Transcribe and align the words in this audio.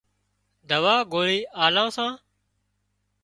دوا 0.69 0.95
ڳوۯِي 1.11 1.37
آلان 1.65 1.89
سان 1.95 2.11